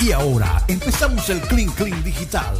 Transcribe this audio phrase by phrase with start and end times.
[0.00, 2.54] Y ahora empezamos el Clean Clean Digital.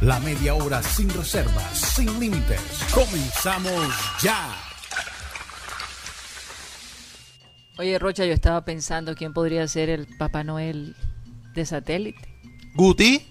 [0.00, 2.60] La media hora sin reservas, sin límites.
[2.92, 4.54] Comenzamos ya.
[7.78, 10.94] Oye, Rocha, yo estaba pensando quién podría ser el Papá Noel
[11.54, 12.20] de satélite.
[12.74, 13.26] ¿Guti?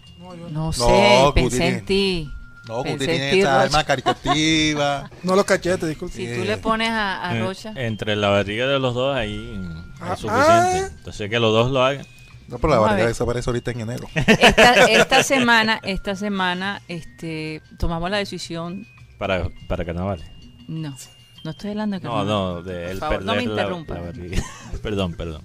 [0.52, 2.30] No sé, No, pensé Guti en ti.
[2.68, 3.62] No, Guti tiene Rocha.
[3.62, 5.10] alma caritativa.
[5.24, 6.16] No los cachetes, disculpe.
[6.16, 9.60] Si tú le pones a, a Eh, Rocha, entre la barriga de los dos ahí
[10.00, 10.80] Ah, es suficiente.
[10.86, 10.90] ah.
[10.98, 12.06] Entonces que los dos lo hagan.
[12.52, 14.08] No, pero la barriga desaparece ahorita en enero.
[14.14, 18.86] esta, esta semana, esta semana, este, tomamos la decisión.
[19.18, 20.26] Para, para carnavales.
[20.68, 20.96] No,
[21.44, 22.28] no estoy hablando de No, carnaval.
[22.28, 23.94] no, de favor, no me la- interrumpa.
[23.96, 24.44] la barriga.
[24.84, 25.44] perdón, perdón.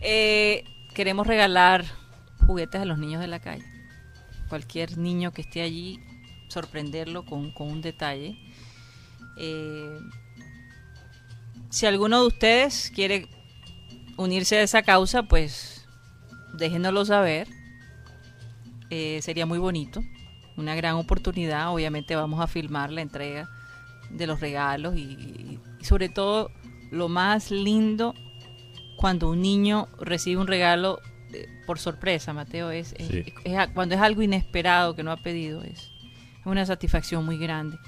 [0.00, 0.64] Eh,
[0.94, 1.84] queremos regalar
[2.46, 3.64] juguetes a los niños de la calle.
[4.48, 6.00] Cualquier niño que esté allí,
[6.48, 8.36] sorprenderlo con, con un detalle.
[9.36, 9.98] Eh,
[11.68, 13.28] si alguno de ustedes quiere
[14.16, 15.86] unirse a esa causa, pues
[16.54, 17.48] déjenoslo saber.
[18.90, 20.02] Eh, sería muy bonito.
[20.56, 21.72] Una gran oportunidad.
[21.72, 23.48] Obviamente vamos a filmar la entrega
[24.10, 26.50] de los regalos y- y sobre todo
[26.90, 28.14] lo más lindo
[28.96, 31.00] cuando un niño recibe un regalo
[31.32, 33.24] eh, por sorpresa, Mateo, es, es- Sí.
[33.44, 35.88] es a- cuando es algo inesperado que no ha pedido, es
[36.44, 37.78] una satisfacción muy grande.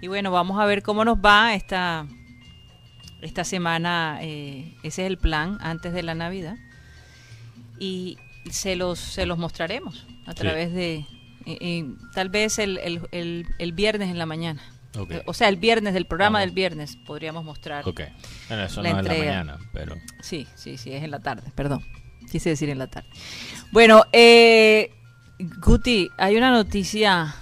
[0.00, 2.06] Y bueno, vamos a ver cómo nos va esta,
[3.24, 6.56] esta semana, eh, ese es el plan antes de la Navidad.
[7.78, 8.18] Y
[8.50, 10.38] se los, se los mostraremos a Sí.
[10.38, 11.06] través de, eh,
[11.60, 14.62] eh, tal vez el, el- el- el viernes en la mañana.
[15.26, 16.46] O sea, el viernes, del programa Vamos.
[16.46, 17.82] del viernes, podríamos mostrar.
[17.88, 18.02] Ok.
[18.48, 19.32] Bueno, eso La no es la entrega.
[19.42, 19.96] mañana, pero.
[20.22, 21.84] Sí, sí, sí, es en la tarde, perdón.
[22.30, 23.08] Quise decir en la tarde.
[23.72, 24.92] Bueno, eh,
[25.60, 27.34] Guti, hay una noticia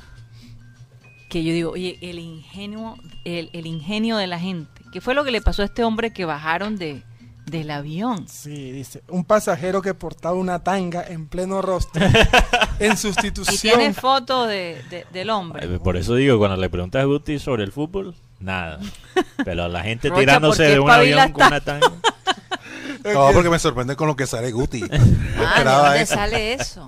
[1.28, 4.81] que yo digo, oye, el ingenio, el, el ingenio de la gente.
[4.92, 7.02] ¿Qué fue lo que le pasó a este hombre que bajaron de,
[7.46, 8.28] del avión?
[8.28, 9.02] Sí, dice.
[9.08, 12.04] Un pasajero que portaba una tanga en pleno rostro.
[12.78, 13.56] en Y sustitución.
[13.78, 15.66] tiene foto de, de- del hombre.
[15.78, 18.78] Por eso digo, cuando le preguntas a Guti sobre el fútbol, nada.
[19.44, 21.90] Pero la gente Rocha, tirándose ¿por qué de un avión con una tanga.
[23.04, 24.84] No, porque me sorprende con lo que sale Guti.
[25.36, 26.14] Ah, ¿de dónde eso.
[26.14, 26.86] sale eso?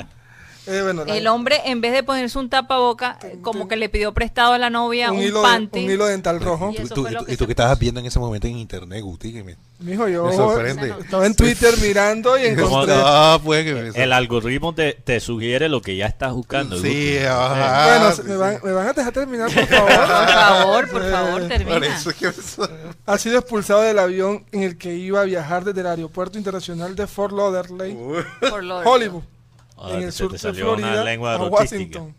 [0.66, 4.14] Eh, bueno, El hombre, en vez de ponerse un tapaboca, eh, como que le pidió
[4.14, 5.84] prestado a la novia un, un, hilo de- panty.
[5.84, 6.70] un hilo dental rojo.
[6.72, 9.32] Y ¿Tú, que y qué estabas viendo en ese momento en internet, Guti?
[9.32, 10.94] Que me, Mijo, yo me sorprende.
[11.00, 12.94] estaba en Twitter mirando y ¿Cómo encontré.
[12.96, 16.76] Ah, pues que me El algoritmo te, te sugiere lo que ya estás buscando.
[16.80, 17.26] Sí, Guti.
[17.26, 17.98] ajá.
[17.98, 18.36] Bueno, sí, me sí.
[18.36, 19.90] van, me van a dejar terminar, por favor.
[19.90, 21.86] Por favor, por favor, Eh, Por termina.
[21.96, 22.32] eso es que
[23.06, 26.94] Ha sido expulsado del avión en el que iba a viajar desde el aeropuerto internacional
[26.96, 27.96] de Fort Lauderdale,
[28.48, 29.22] Por lo- Hollywood,
[29.76, 31.02] En el sur de Florida,
[31.34, 31.36] a.
[31.50, 32.14] Washington.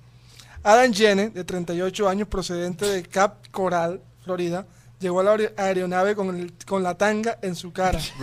[0.63, 4.65] Adam Jenner, de 38 años, procedente de Cap Coral, Florida,
[4.99, 7.99] llegó a la aer- aeronave con, el- con la tanga en su cara.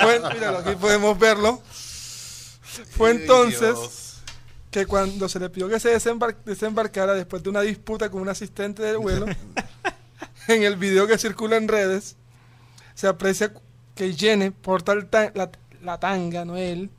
[0.00, 1.60] Fue, míralo, aquí podemos verlo.
[2.90, 4.16] Fue entonces Dios.
[4.70, 8.28] que cuando se le pidió que se desembar- desembarcara después de una disputa con un
[8.28, 9.26] asistente del vuelo,
[10.48, 12.16] en el video que circula en redes,
[12.94, 13.52] se aprecia
[13.94, 15.50] que Jenny porta el ta- la,
[15.82, 16.90] la tanga, no él.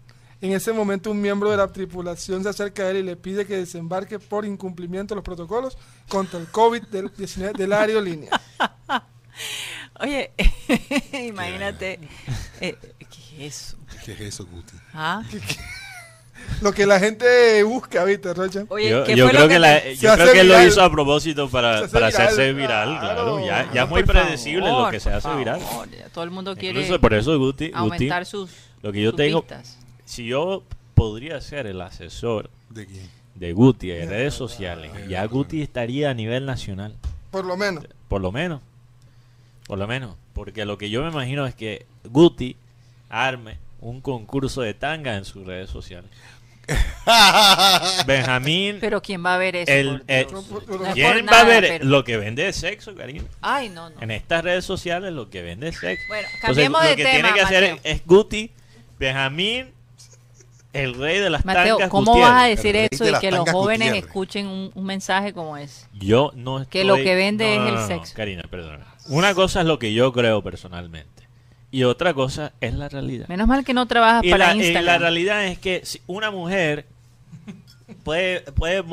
[0.41, 3.45] En ese momento un miembro de la tripulación se acerca a él y le pide
[3.47, 5.77] que desembarque por incumplimiento de los protocolos
[6.09, 8.29] contra el COVID-19 de la aerolínea.
[9.99, 10.31] Oye,
[11.27, 11.99] imagínate.
[12.61, 13.77] eh, ¿Qué es eso?
[14.05, 14.75] ¿Qué es eso, Guti?
[14.93, 15.23] ¿Ah?
[16.61, 18.63] Lo que la gente busca, ¿viste, Rocha?
[18.69, 20.47] Oye, Yo, ¿qué yo fue creo lo que, que la- yo Se creo que él
[20.47, 20.67] lo viral.
[20.69, 23.23] hizo a propósito Se para, hace para viral, hacerse viral, claro.
[23.23, 23.45] claro.
[23.45, 25.59] Ya, ya es muy predecible favor, lo que se hace viral.
[25.59, 28.51] favor, ya Todo el mundo quiere Incluso por eso Guti, Guti, aumentar sus,
[28.83, 29.76] lo que yo sus tengo, vistas.
[30.07, 30.63] Si yo
[30.95, 33.09] podría ser el asesor ¿De quién?
[33.35, 36.95] de Guti en redes sociales, ya Guti estaría a nivel nacional,
[37.29, 37.85] Por lo menos.
[38.07, 38.61] por lo menos.
[39.67, 40.15] Por lo menos.
[40.33, 42.55] Porque lo que yo me imagino es que Guti
[43.09, 46.09] arme un concurso de tanga en sus redes sociales.
[48.05, 49.71] Benjamín, Pero ¿quién va a ver eso?
[49.71, 50.27] el, No es
[50.93, 53.23] ¿quién va a ver pero- lo que vende es sexo, cariño?
[53.41, 54.01] Ay, no, no.
[54.01, 56.03] En estas redes sociales lo que vende es sexo.
[56.07, 58.51] Bueno, Entonces, cambiemos lo que tema, tiene que hacer es Guti,
[58.99, 59.71] Benjamín,
[60.79, 62.33] el rey de las Mateo, tangas ¿cómo Gutiérrez.
[62.33, 64.05] vas a decir eso de y que los jóvenes Gutiérrez.
[64.05, 65.87] escuchen un, un mensaje como ese?
[65.93, 68.13] Yo no Que lo estoy- que vende es el sexo.
[68.15, 68.85] Karina, perdona.
[69.09, 71.27] Una cosa es lo que yo creo personalmente.
[71.71, 73.27] Y otra cosa es la realidad.
[73.27, 74.85] Menos mal que no trabajas Y para la, y Instagram.
[74.85, 76.85] la realidad es que si una mujer
[78.03, 78.83] puede, puede,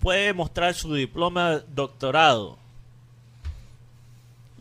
[0.00, 2.58] puede mostrar su diploma de doctorado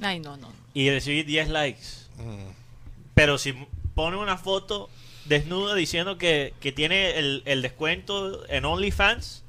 [0.01, 0.47] Ay, no, no.
[0.73, 1.83] y recibir 10 likes.
[2.17, 2.51] Mm.
[3.13, 3.53] Pero si
[3.95, 4.89] pone una foto
[5.25, 9.43] desnuda diciendo que, que tiene el, el descuento en OnlyFans,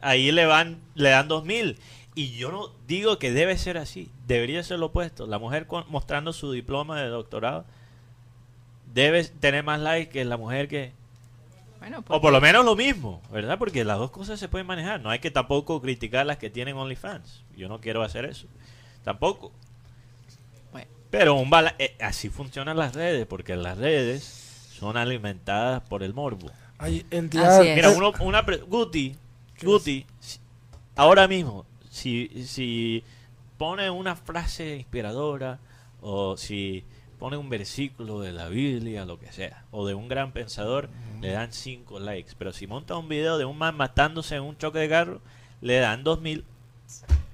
[0.00, 1.78] ahí le van le dan 2000.
[2.14, 5.26] Y yo no digo que debe ser así, debería ser lo opuesto.
[5.26, 7.64] La mujer con- mostrando su diploma de doctorado
[8.92, 10.92] debe tener más likes que la mujer que...
[11.78, 13.58] Bueno, O porque- por lo menos lo mismo, ¿verdad?
[13.58, 15.00] Porque las dos cosas se pueden manejar.
[15.00, 17.42] No hay que tampoco criticar las que tienen OnlyFans.
[17.56, 18.46] Yo no quiero hacer eso.
[19.04, 19.52] Tampoco.
[20.72, 20.88] Bueno.
[21.10, 24.39] Pero un bala- eh, así funcionan las redes, porque las redes
[24.80, 26.50] son alimentadas por el morbo.
[26.78, 27.76] Ay, el día, Así es.
[27.76, 29.14] Mira, uno, una pre- Guti,
[29.62, 30.38] Guti, si-
[30.96, 33.04] ahora mismo, si, si
[33.58, 35.58] pone una frase inspiradora
[36.00, 36.82] o si
[37.18, 40.88] pone un versículo de la Biblia, lo que sea, o de un gran pensador,
[41.20, 42.32] le dan 5 likes.
[42.38, 45.20] Pero si monta un video de un man matándose en un choque de carro,
[45.60, 46.46] le dan 2000.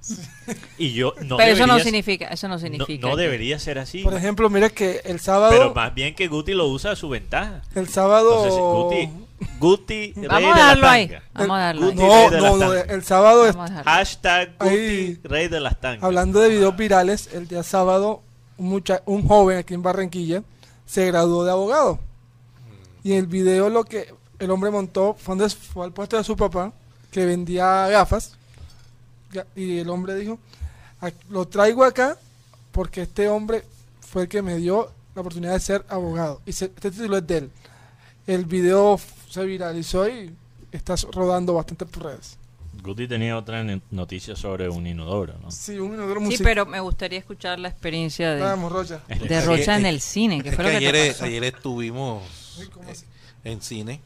[0.79, 3.06] Y yo no pero eso no debería- significa, eso no significa.
[3.08, 4.03] no debería ser así.
[4.03, 7.08] por ejemplo, mira que el sábado, pero más bien que Guti lo usa a su
[7.08, 7.62] ventaja.
[7.75, 9.26] el sábado, Entonces, Guti,
[9.58, 11.06] Guti, rey Vamos de a la darlo ahí.
[11.08, 11.23] tanga.
[11.35, 11.93] Vamos a darlo ahí.
[11.94, 13.82] Guti, de no, no, el sábado, ahí.
[13.85, 16.05] Hashtag Guti, Ahí- rey de las tangas.
[16.05, 18.23] hablando de videos virales, el día sábado,
[18.59, 20.43] un, mucha- un joven aquí en Barranquilla
[20.87, 21.99] se graduó de abogado.
[23.02, 26.25] Y en el video lo que el hombre montó fue, donde fue al puesto de
[26.25, 26.73] su papá,
[27.11, 28.37] que vendía gafas.
[29.56, 30.38] Y el hombre dijo,
[31.00, 32.17] "Ac- lo traigo acá
[32.73, 33.65] porque este hombre
[34.00, 36.41] fue el que me dio la oportunidad de ser abogado.
[36.47, 37.50] Y se- este título es de él.
[38.27, 38.99] El video
[39.29, 40.35] se viralizó y
[40.73, 42.37] está rodando bastante por redes.
[42.83, 45.50] Guti tenía otra noticia sobre un inodoro, ¿no?
[45.50, 46.44] Sí, un inodoro Sí, musical.
[46.44, 49.00] pero me gustaría escuchar la experiencia de, Vamos, Rocha.
[49.09, 50.43] de Rocha en el cine.
[50.43, 51.25] ¿Qué Es fue que lo que ayer, te pasó?
[51.25, 52.23] ayer estuvimos
[52.61, 53.05] Uy, ¿cómo eh, así?
[53.44, 54.00] en cine.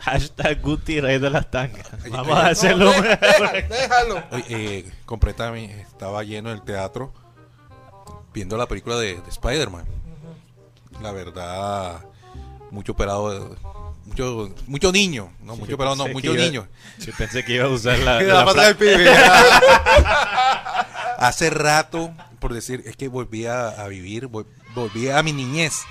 [0.00, 1.86] Hashtag Guti, rey de las tangas.
[2.10, 2.92] Vamos a hacerlo.
[2.92, 4.22] No, deja- déjalo.
[4.30, 7.12] Oye, eh, completamente estaba lleno el teatro
[8.32, 9.84] viendo la película de, de Spider-Man.
[11.02, 12.04] La verdad,
[12.70, 13.56] mucho operado,
[14.04, 16.68] mucho, mucho niño, no, mucho operado, no, mucho iba- niño.
[16.98, 19.10] Yo pensé que iba a usar la, La la pata fra- del pibe.
[21.18, 25.82] Hace rato, por decir, es que volví a, a vivir, vol- volví a mi niñez.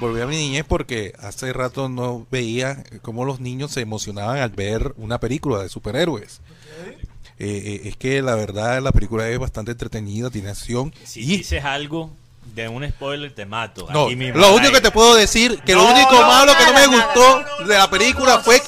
[0.00, 4.50] Volví a mi niñez porque hace rato no veía cómo los niños se emocionaban al
[4.50, 6.40] ver una película de superhéroes.
[7.40, 10.92] Eh, eh, es que la verdad la película es bastante entretenida, tiene acción.
[11.04, 12.10] Si y dices algo
[12.54, 13.86] de un spoiler, te mato.
[13.92, 16.52] no, Aquí mismo, lo único que te puedo decir que No, lo único no, malo
[16.56, 18.66] que no me nada, gustó no, no, de la película no, fue que.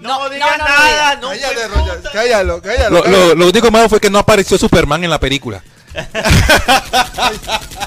[0.00, 2.08] No, No, digas nada, no, Cállate.
[2.12, 3.02] Cállalo, cállalo.
[3.04, 5.62] lo, lo- lo único malo fue que no apareció Superman en la película.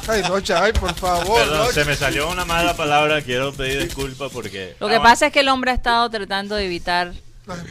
[0.07, 1.39] Ay, Rocha, ay, por favor.
[1.39, 1.73] Perdón, Rocha.
[1.73, 3.21] se me salió una mala palabra.
[3.21, 4.75] Quiero pedir disculpas porque.
[4.79, 7.13] Lo que Ah, pasa es que el hombre ha estado tratando de evitar.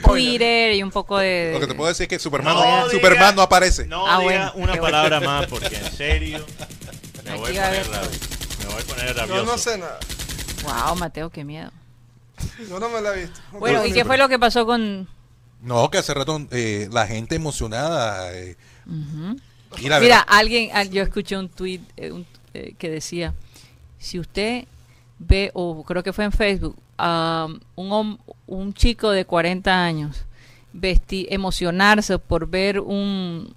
[0.05, 1.51] Twitter y un poco de...
[1.55, 3.87] Lo que te puedo decir es que Superman No no, diga- Superman no aparece.
[3.87, 6.45] No Ah, diga bueno, una palabra más porque en serio
[7.25, 8.19] me Aquí voy, a poner rabioso.
[8.59, 9.45] me voy a poner Yo rabioso.
[9.45, 9.99] no sé nada.
[10.65, 11.71] Wow, Mateo, qué miedo.
[12.69, 13.39] Yo no me la he visto.
[13.53, 15.07] No Bueno, ¿y qué fue lo que pasó con...?
[15.63, 18.33] No, que hace rato eh, la gente emocionada.
[18.35, 18.57] eh.
[19.79, 21.81] Y la Mira, verdad- alguien, yo escuché un tweet
[22.79, 23.35] que decía,
[23.99, 24.65] si usted
[25.19, 30.25] ve, o creo que fue en Facebook, a un, un chico de 40 años
[30.73, 33.55] vesti emocionarse por ver un,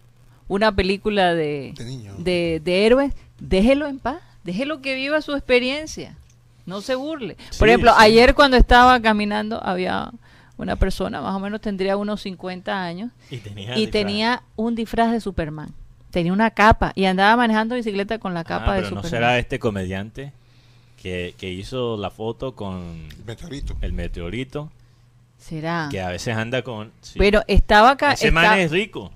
[0.47, 2.13] una película de, De niño.
[2.17, 6.15] de, de héroes, déjelo en paz, déjelo que viva su experiencia,
[6.65, 7.37] no se burle.
[7.59, 7.97] Por ejemplo, sí.
[7.99, 10.11] ayer cuando estaba caminando había
[10.57, 13.75] una persona, más o menos tendría unos 50 años, Y tenía.
[13.77, 13.91] y disfraz.
[13.91, 15.73] tenía un disfraz de Superman.
[16.11, 19.09] Tenía una capa y andaba manejando bicicleta con la Ah, capa de pero no Superman.
[19.09, 20.33] será este comediante
[21.01, 23.75] que, que hizo la foto con Meteorito.
[23.81, 24.71] el meteorito,
[25.37, 25.87] Será.
[25.89, 26.91] que a veces anda con.
[27.01, 27.13] sí.
[27.15, 27.19] Ah.
[27.19, 28.13] Pero estaba acá.
[28.13, 29.11] Ese está- man es rico.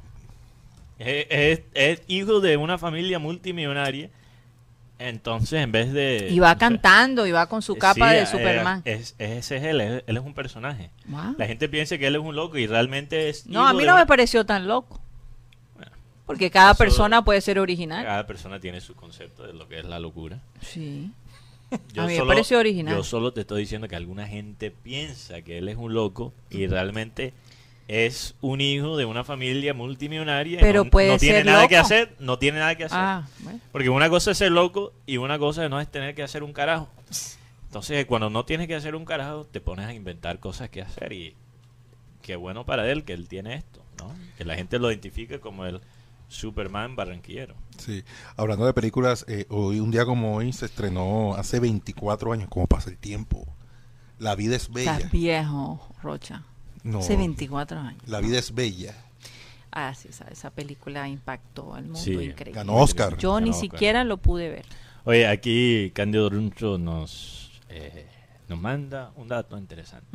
[0.97, 4.09] Es, es- es hijo de una familia multimillonaria.
[4.97, 6.29] Entonces, en vez de.
[6.31, 8.81] y va no sé, cantando y va con su capa sí, de eh, Superman.
[8.85, 10.89] es- ese es él, él, él es un personaje.
[11.07, 11.35] Wow.
[11.37, 13.45] La gente piensa que él es un loco y realmente es.
[13.45, 15.01] No, hijo a mí de no un- me pareció tan loco.
[16.25, 18.03] Porque cada eso- persona puede ser original.
[18.03, 20.39] Cada persona tiene su concepto de lo que es la locura.
[20.61, 21.11] Sí.
[21.93, 22.95] Yo A mí me pareció original.
[22.95, 26.67] Yo solo te estoy diciendo que alguna gente piensa que él es un loco y
[26.67, 27.33] realmente
[27.87, 30.59] es un hijo de una familia multimillonaria.
[30.59, 32.15] y Pero no, puede no tiene ser nada que hacer.
[32.19, 32.97] No tiene nada que hacer.
[32.99, 33.59] Ah, bueno.
[33.71, 36.53] Porque una cosa es ser loco y una cosa no es tener que hacer un
[36.53, 36.89] carajo.
[37.67, 41.11] Entonces, cuando no tienes que hacer un carajo, te pones a inventar cosas que hacer
[41.13, 41.35] y
[42.21, 44.15] qué bueno para él que él tiene esto, ¿no?
[44.37, 45.81] Que la gente lo identifique como el
[46.35, 47.55] Superman barranquillero.
[47.77, 48.03] Sí.
[48.37, 52.47] Hablando de películas, eh, hoy un día como hoy se estrenó hace 24 años.
[52.49, 53.45] ¿Cómo pasa el tiempo?
[54.19, 54.95] La vida es bella.
[54.97, 56.43] Estás viejo, Rocha.
[56.83, 58.01] No, Hace 24 años.
[58.07, 58.95] La vida es bella.
[59.71, 62.53] Ah, sí, esa, esa película impactó al mundo Sí, increíble.
[62.53, 63.17] Ganó Oscar.
[63.17, 63.61] Yo ni Oscar.
[63.61, 64.65] siquiera lo pude ver.
[65.03, 68.07] Oye, aquí Cándido Runcho nos, eh,
[68.47, 70.07] nos manda un dato interesante.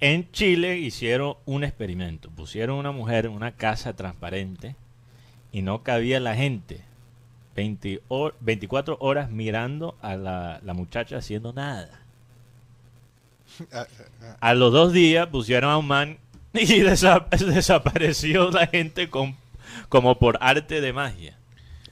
[0.00, 2.30] En Chile hicieron un experimento.
[2.30, 4.76] Pusieron una mujer en una casa transparente
[5.54, 6.82] y no cabía la gente.
[7.56, 12.00] 20 hor- 24 horas mirando a la, la muchacha haciendo nada.
[13.72, 13.86] Ah,
[14.40, 16.18] A los dos días pusieron a un man
[16.52, 19.36] y desa- desapareció la gente con,
[19.88, 21.38] como por arte de magia.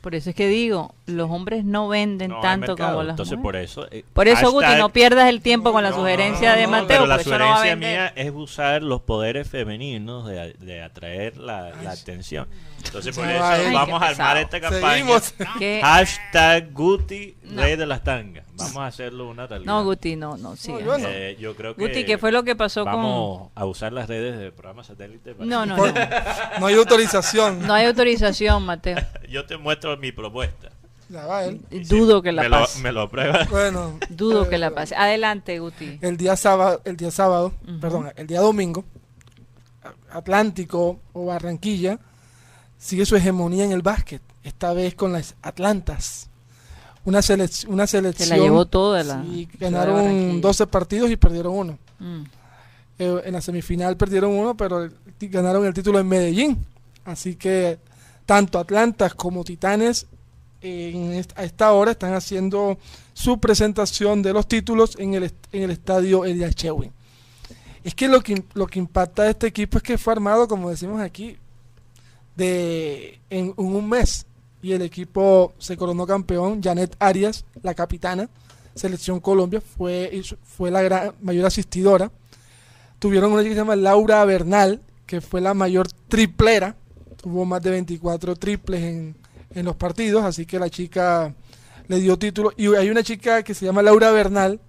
[0.02, 3.73] Por eso es que digo, los hombres no venden No tanto como las Entonces, mujeres.
[3.73, 3.97] por eso.
[3.97, 6.87] eh, Por eso, Guti, no pierdas el tiempo con la No, sugerencia no, de Mateo,
[6.88, 10.54] Pero la por eso no va a sugerencia mía es usar los poderes femeninos de,
[10.59, 12.49] de atraer la, la atención.
[12.85, 13.40] Entonces, por eso
[13.73, 14.90] vamos a armar esta campaña.
[14.90, 15.35] Seguimos.
[15.82, 17.62] Hashtag Guti, No.
[17.62, 18.44] rey de las tangas.
[18.62, 19.73] Vamos a hacerlo una realidad.
[19.73, 21.09] No, Guti, no, no, yo no.
[21.09, 24.38] Eh, yo creo que Guti, ¿qué fue lo que pasó vamos a usar las redes
[24.38, 25.35] del programa satélite.
[25.35, 25.49] para- con...?
[25.49, 25.92] No, no, no.
[26.61, 27.66] No hay autorización.
[27.66, 28.97] No hay autorización, Mateo.
[29.28, 30.71] Yo te muestro mi propuesta.
[31.09, 31.61] Ya va él.
[31.71, 32.78] Y Dudo si que la me lo, pase.
[32.81, 33.50] me lo apruebas.
[33.50, 33.99] Bueno.
[34.09, 34.95] Dudo eh, que la pase.
[34.97, 35.99] Adelante, Guti.
[36.00, 38.85] El día sábado, el día sábado, perdón, el día domingo,
[40.11, 41.99] Atlántico o Barranquilla
[42.78, 46.31] sigue su hegemonía en el básquet, esta vez con las Atlantas.
[47.04, 48.28] Una, selec- una Se selección.
[48.28, 49.16] la llevó toda la...
[49.23, 50.40] de ganaron Barranquilla.
[50.40, 51.78] 12 partidos y perdieron uno.
[51.99, 52.23] Mm.
[52.99, 54.88] Eh, en la semifinal perdieron uno, pero
[55.21, 56.64] ganaron el título en Medellín.
[57.04, 57.78] Así que
[58.26, 60.06] tanto Atlantas como Titanes
[60.61, 62.78] eh, en est- a esta hora están haciendo
[63.14, 66.92] su presentación de los títulos en el, est- en el estadio Elia Chewin.
[67.82, 70.71] Es que lo que lo que impacta a este equipo es que fue armado, como
[70.71, 71.37] decimos aquí,
[72.37, 74.25] de en, en un mes
[74.62, 76.62] y el equipo se coronó campeón.
[76.62, 78.28] Janet Arias, la capitana,
[78.75, 82.11] selección Colombia, fue fue la gran- mayor asistidora
[82.99, 86.76] tuvieron una chica que se llama Laura Bernal, que fue la mayor triplera,
[87.21, 89.16] tuvo más de 24 triples en,
[89.50, 91.35] en los partidos, así que la chica
[91.88, 92.52] le dio título.
[92.57, 94.61] Y hay una chica que se llama Laura Bernal,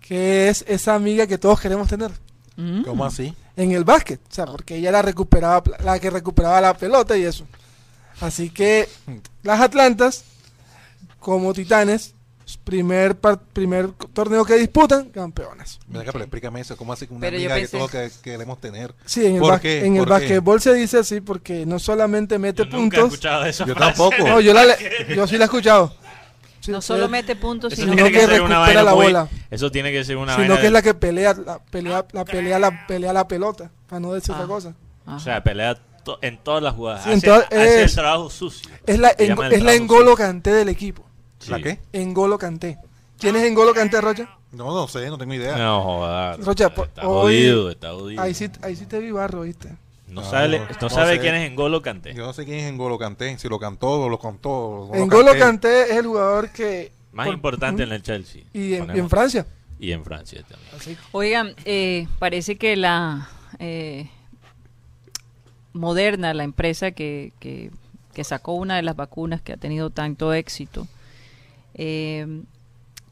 [0.00, 2.10] que es esa amiga que todos queremos tener
[2.56, 2.82] Mm.
[2.82, 3.32] ¿Cómo así?
[3.54, 7.22] en el básquet, o sea, porque ella la recuperaba, la que recuperaba la pelota y
[7.22, 7.46] eso.
[8.20, 8.88] Así que
[9.42, 10.24] las Atlantas,
[11.20, 12.14] como Titanes,
[12.64, 15.78] primer par- primer torneo que disputan, campeonas.
[15.86, 16.76] Mira acá, pero explícame eso.
[16.76, 18.94] ¿Cómo así que una Pero yo amiga pensé- que todos que- queremos tener?
[19.04, 19.84] Sí, en el, ¿Por bas- qué?
[19.84, 23.14] en el se dice así porque no solamente mete Yo nunca he puntos.
[23.18, 23.92] escuchado esa Yo frase.
[23.98, 24.28] tampoco.
[24.28, 25.94] No, yo, la le- yo sí la he escuchado.
[26.60, 29.28] Sí, No solo mete puntos, Eso sino que que recupera la bola.
[29.50, 32.58] Eso tiene que ser una sino que es la que pelea la pelea la pelea
[32.58, 34.38] la pelea la pelota, para no decir Ah.
[34.38, 34.74] otra cosa.
[35.06, 35.16] Ajá.
[35.16, 35.78] O sea, pelea
[36.14, 37.04] to- en todas las jugadas.
[37.04, 38.70] Sí, hace, todas- hace es- el trabajo sucio.
[38.86, 41.04] Es la en- es la Engolo del equipo.
[41.38, 41.50] Sí.
[41.50, 41.78] ¿La qué?
[41.92, 42.78] Engolo Kanté.
[43.18, 44.28] ¿Quién es Engolo Kanté, Rocha?
[44.52, 45.56] No, no sé, no tengo idea.
[45.56, 46.40] No, joder.
[46.40, 48.22] Rocha, po- está hoy- jodido, está jodido.
[48.22, 49.68] Ahí sí ahí sí te vi barro, ¿viste?
[50.08, 51.20] No, No, sabe, no, sabe sé.
[51.20, 52.14] quién es Engolo Kanté.
[52.14, 54.90] Yo no sé quién es Engolo Kanté, si lo cantó o lo contó.
[54.94, 58.42] Engolo Kanté es el jugador que Más por- importante en el Chelsea.
[58.54, 59.10] y en, y en.
[59.10, 59.46] Francia.
[59.78, 60.70] Y en Francia también.
[60.74, 60.96] Así.
[61.12, 64.08] Oigan, eh, parece que la eh,
[65.78, 67.70] Moderna, la empresa que, que-
[68.12, 70.88] que sacó una de las vacunas que ha tenido tanto éxito,
[71.74, 72.42] eh,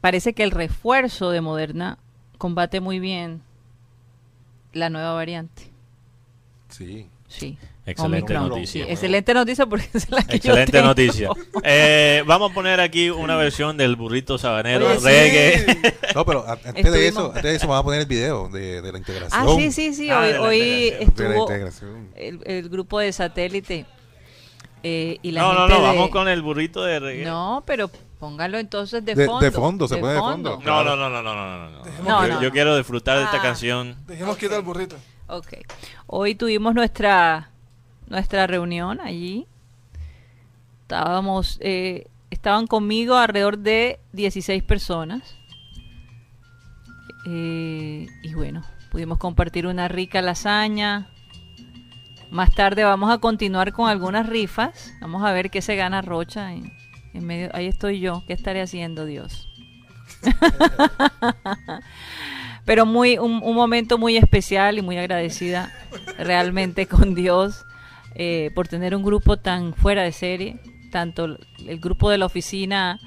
[0.01, 1.97] parece que el refuerzo de Moderna
[2.37, 3.41] combate muy bien
[4.73, 5.63] la nueva variante.
[6.69, 7.07] Sí.
[7.27, 7.57] Sí.
[7.85, 8.49] Excelente Omicron.
[8.49, 8.85] noticia.
[8.85, 10.87] Sí, excelente noticia porque es la que yo Excelente tengo.
[10.87, 11.29] noticia.
[11.63, 15.05] Eh, vamos a poner aquí una versión del burrito sabanero Oye, sí.
[15.05, 15.97] reggae.
[16.15, 18.91] No, pero antes de eso, antes de eso vamos a poner el video de, de
[18.91, 19.41] la integración.
[19.41, 20.09] Ah, sí, sí, sí.
[20.09, 20.65] Ah, hoy de.
[20.65, 21.47] De estuvo
[22.15, 23.85] el, el grupo de satélite
[24.83, 27.25] eh, y la No, no, gente no, de- vamos con el burrito de reggae.
[27.25, 29.51] No, pero póngalo entonces de, De- de fondo.
[29.51, 30.59] fondo, se pone de fondo.
[30.63, 31.83] No, no, no, no, no, no, no, no.
[32.03, 32.51] No, yo, no, yo no.
[32.51, 33.41] quiero disfrutar de esta Ah.
[33.41, 33.95] canción.
[34.07, 34.95] Dejemos quieto al burrito.
[35.27, 35.53] Ok.
[36.07, 37.51] Hoy tuvimos nuestra
[38.07, 39.47] nuestra reunión allí.
[40.81, 45.35] Estábamos, eh, estaban conmigo alrededor de 16 personas.
[47.25, 51.09] Eh, y bueno, pudimos compartir una rica lasaña.
[52.31, 54.93] Más tarde vamos a continuar con algunas rifas.
[55.01, 56.53] Vamos a ver qué se gana Rocha.
[56.53, 56.71] En,
[57.25, 58.23] medio, ahí estoy yo.
[58.27, 59.47] ¿Qué estaré haciendo, Dios?
[62.67, 65.73] Pero muy un, un momento muy especial y muy agradecida
[66.19, 67.65] realmente con Dios
[68.13, 70.57] eh, por tener un grupo tan fuera de serie,
[70.91, 71.25] tanto
[71.65, 72.99] el, grupo de la oficina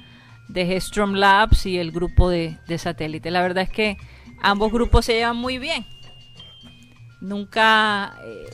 [0.49, 3.31] de Gestrom Labs y el grupo de, de satélite.
[3.31, 3.95] La verdad es que
[4.41, 5.85] ambos grupos se llevan muy bien.
[7.21, 8.15] Nunca...
[8.25, 8.47] eh,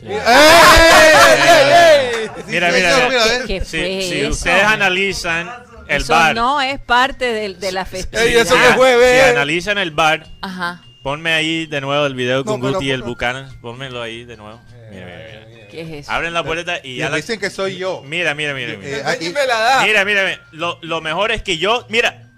[2.47, 3.09] Mira, mira.
[3.47, 4.29] ¿Qué Si, fue si eso?
[4.31, 5.49] ustedes analizan
[5.87, 8.41] el Eso bar, no es parte de, de la Ey, festividad.
[8.41, 10.81] eso que fue, si analizan el bar, Ajá.
[11.07, 13.49] Ponme ahí de nuevo el video con No, Guti y el Buchanan.
[13.61, 14.59] Pónmelo ahí de nuevo.
[14.91, 15.67] Mira, mira, mira.
[15.69, 16.11] ¿Qué es eso?
[16.11, 17.15] Abren la puerta y ya la...
[17.15, 18.01] dicen que soy yo.
[18.05, 18.75] Mira, mira, mira.
[18.77, 19.83] Mira, Eh, y- me la da.
[19.85, 20.41] mira, mira, mira.
[20.51, 22.29] Lo, lo mejor es que yo, mira,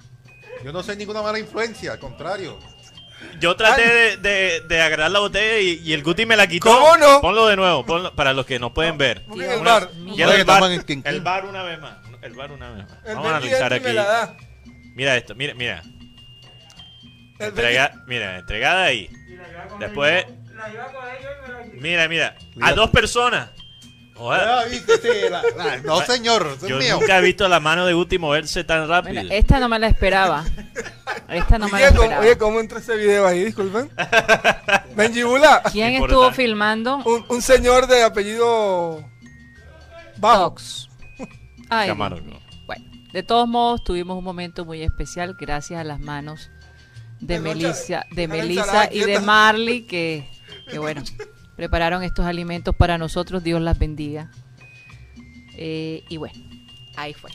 [0.63, 2.59] yo no soy ninguna mala influencia, al contrario.
[3.39, 6.69] yo traté de, de, de agarrar la botella y, y el Guti me la quitó.
[6.69, 7.21] ¿Cómo no?
[7.21, 9.23] Ponlo de nuevo, ponlo para los que no pueden ver.
[9.33, 9.89] El bar.
[10.13, 10.61] quiero el bar,
[11.05, 11.97] el bar una vez más.
[12.21, 12.97] el bar una vez más.
[13.03, 13.95] El Vamos a analizar aquí.
[14.93, 15.81] Mira esto, mira, mira.
[17.39, 19.09] Entrega, mira, entregada ahí.
[19.79, 21.77] Después, La iba a coger yo y me la quité.
[21.81, 22.35] mira, mira.
[22.61, 23.49] A dos personas.
[24.15, 24.41] Joder,
[25.57, 26.99] Ah, no, señor, eso es yo mío.
[26.99, 29.13] nunca he visto la mano de Guti moverse tan rápido.
[29.13, 30.43] Bueno, esta no me la esperaba.
[31.29, 32.21] Esta no me la Oye, ¿cómo, esperaba.
[32.25, 33.45] oye, ¿cómo entra ese video ahí?
[33.45, 33.89] Disculpen.
[34.95, 36.97] Benji Bula, ¿Quién estuvo filmando?
[37.05, 39.03] un, un señor de apellido
[40.17, 40.49] Bajo.
[40.49, 40.89] Tox.
[41.69, 41.91] Ay.
[41.91, 42.17] Bueno,
[43.13, 46.49] de todos modos tuvimos un momento muy especial gracias a las manos
[47.19, 49.19] de De Melissa, de Melissa y de.
[49.19, 50.27] Marley que,
[50.69, 51.03] que bueno,
[51.55, 54.31] prepararon estos alimentos para nosotros, Dios las bendiga.
[55.57, 56.39] Eh, y bueno,
[56.95, 57.31] ahí fue.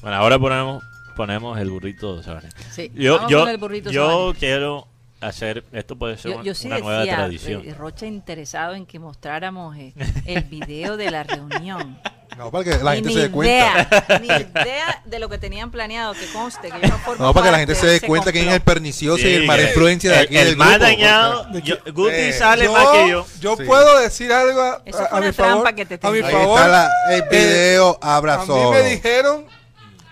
[0.00, 0.82] Bueno, ahora ponemos,
[1.16, 2.56] ponemos el burrito sabanero.
[2.70, 4.88] Sí, Yo, yo, con el burrito yo quiero
[5.20, 7.62] hacer, esto puede ser yo, yo sí una nueva decía, tradición.
[7.64, 9.94] eh, Rocha interesado en que mostráramos eh,
[10.26, 11.96] el video de la reunión.
[12.38, 13.52] No, para que la gente ni se dé cuenta.
[13.52, 14.26] idea, ni
[14.62, 17.52] idea de lo que tenían planeado, que conste que yo no formo No, para que
[17.52, 20.18] la gente se dé cuenta quién es el pernicioso y el mala que- influencia de
[20.18, 20.84] aquí el del más grupo.
[20.84, 23.26] dañado, yo- Guti Eh, sale más que yo.
[23.40, 23.64] yo Sí.
[23.64, 25.52] puedo decir algo a, Eso a- fue a una mi favor.
[25.52, 26.18] trampa que te a mi.
[26.18, 26.58] Ahí favor.
[26.58, 28.56] está la- el video, a abrazó.
[28.72, 29.46] mí me dijeron,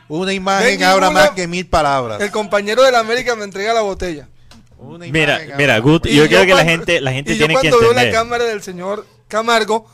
[0.09, 2.21] Una imagen habla Bula, más que mil palabras.
[2.21, 4.29] el compañero de la América me entrega la botella.
[4.77, 7.47] Una Mira, imagen mira, Guti, Y yo, creo que la gente, la gente y yo
[7.47, 8.15] tiene que cuando veo la entender.
[8.21, 9.87] cámara del señor Camargo,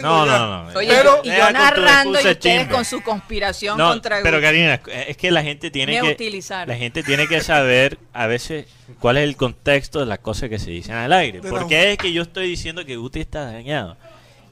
[0.00, 0.78] No, no, no, no.
[0.78, 4.40] Oye, Pero- y yo narrando y ustedes con su conspiración No, contra pero.
[4.40, 6.68] Karina, es que la gente tiene Me que utilizaron.
[6.68, 8.66] la gente tiene que saber a veces
[8.98, 11.40] cuál es el contexto de las cosas que se dicen al aire.
[11.42, 13.96] Porque es que yo estoy diciendo que Guti está dañado.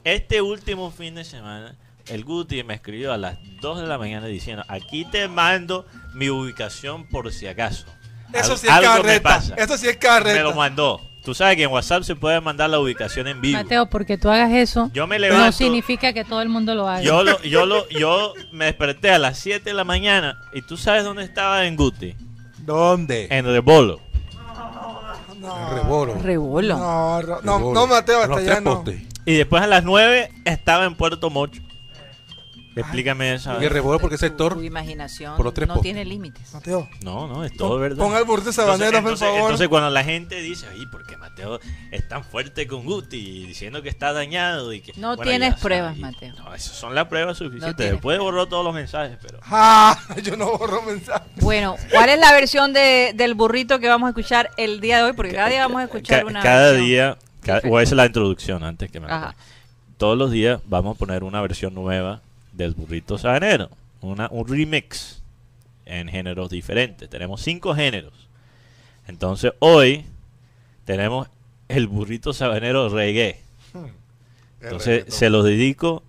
[0.03, 1.75] Este último fin de semana,
[2.07, 6.29] el Guti me escribió a las 2 de la mañana diciendo, aquí te mando mi
[6.29, 7.85] ubicación por si acaso.
[8.33, 9.55] Eso sí es algo me pasa.
[9.57, 10.41] Eso sí es Me carreta.
[10.43, 11.01] lo mandó.
[11.25, 13.57] Tú sabes que en WhatsApp se puede mandar la ubicación en vivo.
[13.57, 17.01] Mateo, porque tú hagas eso, Yo me no significa que todo el mundo lo haga.
[17.01, 20.77] Yo lo, yo lo, yo me desperté a las 7 de la mañana y tú
[20.77, 22.15] sabes dónde estaba en Guti,
[22.59, 23.27] ¿Dónde?
[23.31, 23.99] en Rebolo.
[25.31, 26.15] En Reboro.
[26.21, 26.77] Rebolo.
[26.77, 28.75] No, no, no, Mateo, En hasta los allá tres no.
[28.75, 29.01] postes.
[29.25, 31.61] Y después a las 9 estaba en Puerto Mocho.
[32.75, 33.61] Explícame esa.
[33.61, 36.53] Y en Reboro porque ese sector tu imaginación por los tres no tiene límites.
[36.53, 37.97] Mateo, No, no, es todo pon- verdad.
[38.03, 39.41] ponga el burrito sabanero, por entonces, favor.
[39.43, 41.59] entonces cuando la gente dice, ay, ¿por qué Mateo
[41.91, 43.45] es tan fuerte con Guti?
[43.47, 44.91] Diciendo que está dañado y que...
[44.97, 46.13] No Bueno, tienes ya pruebas, sabes.
[46.13, 46.33] Mateo.
[46.35, 47.91] No, esas son las pruebas suficientes.
[47.91, 49.39] Después borró todos los mensajes, pero...
[49.45, 51.27] Ah, yo no borro mensajes.
[51.41, 55.03] Bueno, ¿cuál es la versión de, del burrito que vamos a escuchar el día de
[55.03, 55.13] hoy?
[55.13, 56.85] Porque cada día vamos a escuchar Ca- una cada versión.
[56.87, 57.69] día, cada, diferente.
[57.69, 59.33] voy a hacer la introducción antes que me Ajá.
[59.97, 62.21] Todos los días vamos a poner una versión nueva
[62.55, 63.69] del burrito sabanero,
[64.01, 65.21] una, un remix
[65.85, 67.09] en géneros diferentes.
[67.09, 68.13] Tenemos cinco géneros.
[69.07, 70.05] Entonces hoy
[70.85, 71.27] tenemos
[71.67, 73.39] el burrito sabanero reggae.
[74.61, 76.03] Entonces se los dedico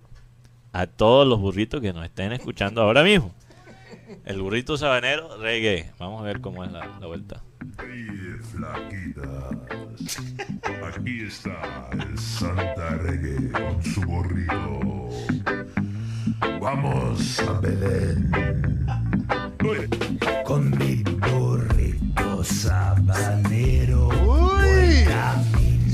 [0.73, 3.31] a todos los burritos que nos estén escuchando ahora mismo.
[4.25, 5.91] El burrito sabanero reggae.
[5.99, 7.41] Vamos a ver cómo es la, la vuelta.
[7.79, 8.07] Hey,
[8.51, 9.55] flaquitas.
[10.95, 15.06] Aquí está el Santa Reggae con su burrito.
[16.71, 18.29] Vamos a Belén.
[20.43, 25.07] Con mi burrito sabanero Uy,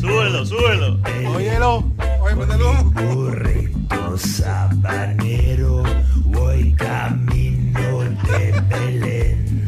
[0.02, 1.00] Súbelo, súbelo.
[1.36, 1.84] óyelo.
[2.22, 2.92] Oye, ponelo humo.
[2.92, 5.84] burrito sabanero
[6.26, 9.66] voy camino de Belén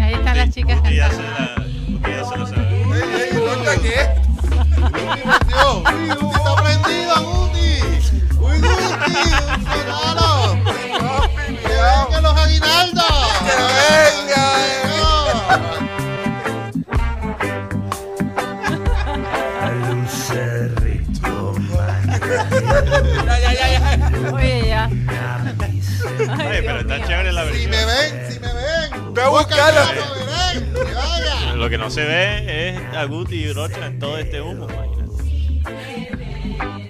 [0.00, 1.34] Ahí están las chicas Y ya cantando.
[2.00, 2.82] se la- ya se lo sabe.
[2.94, 3.98] Ey, ey, ¿dónde qué?
[4.84, 6.43] Uy, Guti
[31.56, 34.66] Lo que no se ve es a Guti y Rocha en todo este humo.
[34.68, 35.04] imagínate.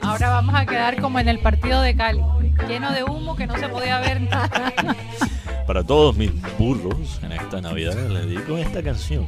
[0.03, 2.23] Ahora vamos a quedar como en el partido de Cali,
[2.69, 4.51] lleno de humo que no se podía ver nada.
[5.67, 9.27] Para todos mis burros en esta Navidad les dedico esta canción.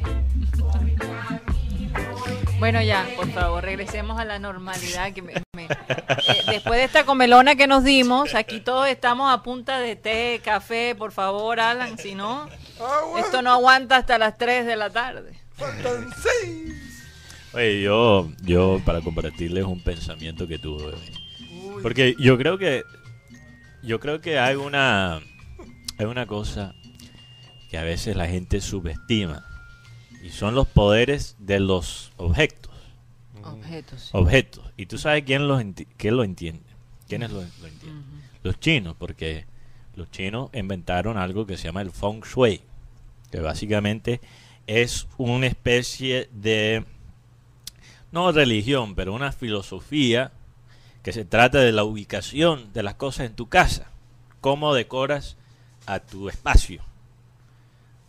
[2.59, 5.13] Bueno, ya, por favor, regresemos a la normalidad.
[5.13, 9.41] Que me- me- eh, después de esta comelona que nos dimos, aquí todos estamos a
[9.43, 12.47] punta de té, café, por favor, Alan, si no.
[13.19, 15.39] Esto no aguanta hasta las 3 de la tarde.
[15.53, 16.09] Faltan.
[17.53, 20.93] Oye, yo, yo para compartirles un pensamiento que tuve.
[21.81, 22.83] Porque yo creo que
[23.83, 25.19] yo creo que hay una
[25.97, 26.73] hay una cosa
[27.69, 29.45] que a veces la gente subestima
[30.23, 32.71] y son los poderes de los objetos.
[33.43, 34.01] Objetos.
[34.03, 34.09] sí.
[34.13, 34.63] objetos.
[34.75, 36.63] ¿Y tú sabes quién los enti- quién lo entiende?
[37.07, 38.03] ¿Quiénes lo, lo entienden?
[38.43, 39.45] Los chinos, porque
[39.97, 42.61] los chinos inventaron algo que se llama el feng shui,
[43.31, 44.21] que básicamente
[44.67, 46.85] es una especie de,
[48.11, 50.31] no religión, pero una filosofía
[51.03, 53.91] que se trata de la ubicación de las cosas en tu casa,
[54.39, 55.35] cómo decoras
[55.85, 56.81] a tu espacio.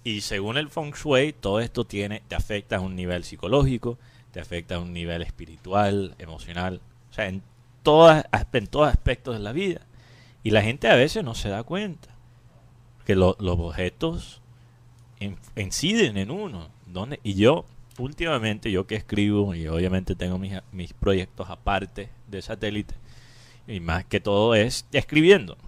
[0.05, 3.99] Y según el feng shui, todo esto tiene, te afecta a un nivel psicológico,
[4.33, 7.43] te afecta a un nivel espiritual, emocional, o sea, en,
[7.83, 9.81] todos aspectos de la vida.
[10.49, 12.09] Y la gente a veces no se da cuenta
[13.05, 14.41] que lo- los objetos
[15.21, 16.69] in- inciden en uno.
[16.87, 17.21] ¿Dónde?
[17.23, 17.67] Y yo,
[17.99, 22.95] últimamente, yo que escribo, y obviamente tengo mis, mis proyectos aparte de satélite,
[23.67, 25.59] y más que todo es escribiendo.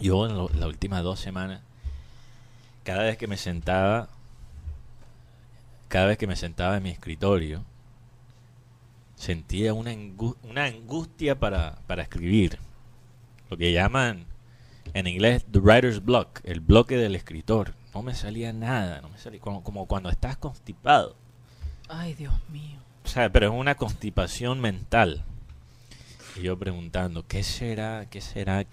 [0.00, 1.60] Yo en las últimas dos semanas,
[2.82, 4.08] cada vez que me sentaba,
[5.86, 7.62] cada vez que me sentaba en mi escritorio,
[9.14, 12.58] sentía una, angu- una angustia para, para escribir.
[13.52, 14.24] Lo que llaman
[14.94, 17.74] en inglés the writer's block, el bloque del escritor.
[17.92, 21.16] No me salía nada, no me salía, como, como cuando estás constipado.
[21.86, 22.78] Ay, Dios mío.
[23.04, 25.22] O sea, pero es una constipación mental.
[26.34, 28.64] Y yo preguntando, ¿qué será, qué será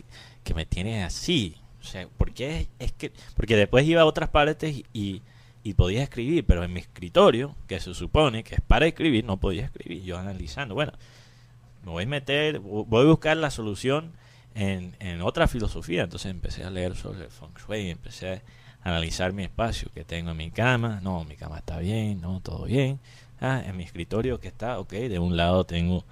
[0.45, 1.57] que, me tiene así?
[1.81, 3.11] O sea, ¿por qué es que...?
[3.35, 5.21] Porque después iba a otras partes y,
[5.61, 9.41] y podía escribir, pero en mi escritorio, que se supone que es para escribir, no
[9.41, 10.03] podía escribir.
[10.03, 10.93] Yo analizando, bueno,
[11.83, 14.13] me voy a meter, voy a buscar la solución
[14.59, 16.03] en, en otra filosofía.
[16.03, 18.41] Entonces empecé a leer sobre el feng shui, empecé
[18.83, 20.99] a analizar mi espacio que tengo en mi cama.
[21.01, 22.99] No, mi cama está bien, no, todo bien.
[23.39, 26.03] Ah, en mi escritorio que está, ok, de un lado tengo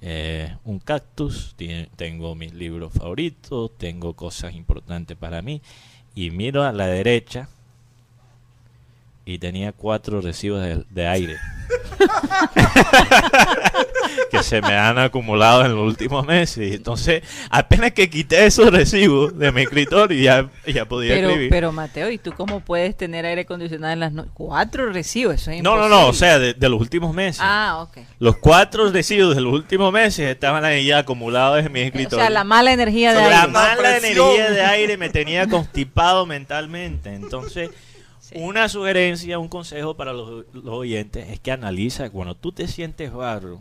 [0.00, 1.54] eh, un cactus,
[1.96, 5.62] tengo mis libros favoritos, tengo cosas importantes para mí.
[6.16, 7.48] Y miro a la derecha
[9.24, 11.36] y tenía cuatro recibos de, de aire
[14.36, 16.74] que se me han acumulado en los últimos meses.
[16.74, 21.50] Entonces, apenas que quité esos recibos de mi escritorio, ya, ya podía Pero, escribir.
[21.50, 24.32] pero Mateo, ¿y tú cómo puedes tener aire acondicionado en las noches?
[24.34, 26.00] Cuatro recibos, eso es no, no, imposible.
[26.02, 27.40] no, o sea, de, de los últimos meses.
[27.44, 27.98] Ah, ok.
[28.18, 32.18] Los cuatro residuos de los últimos meses estaban ahí ya acumulados en mi O escritorio.
[32.18, 33.52] sea, la mala energía de la aire.
[33.52, 34.26] mala presión.
[34.28, 37.14] energía de aire me tenía constipado mentalmente.
[37.14, 37.70] Entonces,
[38.20, 38.36] Sí.
[38.38, 43.12] una sugerencia, un consejo para los, los oyentes es que analiza cuando tú te sientes
[43.12, 43.60] barro,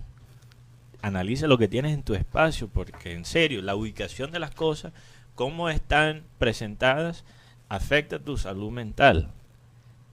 [1.04, 4.94] analiza lo que tienes en tu espacio, porque en serio, la ubicación de las cosas,
[5.36, 7.24] cómo están presentadas,
[7.70, 9.30] afecta tu salud mental.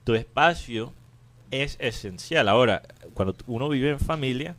[0.03, 0.93] Tu espacio
[1.49, 2.47] es esencial.
[2.49, 2.81] Ahora,
[3.13, 4.55] cuando uno vive en familia,